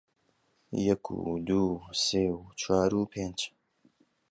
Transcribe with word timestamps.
یەک 0.87 1.05
و 1.19 1.21
دوو 1.47 1.69
و 1.83 1.93
سێ 2.05 2.23
و 2.35 2.39
چوار 2.61 2.91
و 2.95 3.09
پێنج 3.13 3.39